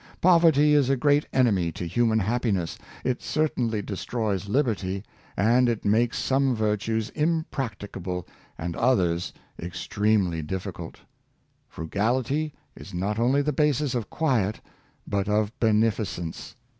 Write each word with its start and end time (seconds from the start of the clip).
Pov 0.19 0.41
erty 0.41 0.71
is 0.73 0.89
a 0.89 0.97
great 0.97 1.27
enemy 1.31 1.71
to 1.73 1.85
human 1.85 2.17
happiness; 2.17 2.79
it 3.03 3.21
certainly 3.21 3.83
destroys 3.83 4.49
liberty, 4.49 5.03
and 5.37 5.69
it 5.69 5.85
makes 5.85 6.17
some 6.17 6.55
virtues 6.55 7.11
impractica 7.11 8.01
ble 8.01 8.27
and 8.57 8.75
others 8.75 9.31
extremely 9.61 10.41
difficult. 10.41 11.01
Frugality 11.69 12.51
is 12.75 12.95
not 12.95 13.19
only 13.19 13.43
the 13.43 13.53
basis 13.53 13.93
of 13.93 14.09
quiet, 14.09 14.59
but 15.07 15.29
of 15.29 15.51
beneficience. 15.59 16.55